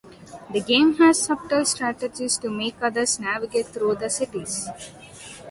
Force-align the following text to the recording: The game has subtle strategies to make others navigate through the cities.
The 0.49 0.61
game 0.61 0.95
has 0.95 1.21
subtle 1.21 1.63
strategies 1.63 2.39
to 2.39 2.49
make 2.49 2.73
others 2.81 3.19
navigate 3.19 3.67
through 3.67 3.97
the 3.97 4.09
cities. 4.09 4.67